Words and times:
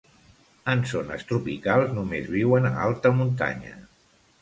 En 0.73 0.81
zones 0.91 1.27
tropicals 1.33 1.93
només 1.99 2.33
viuen 2.39 2.69
a 2.73 2.75
alta 2.89 3.15
muntanya. 3.23 3.81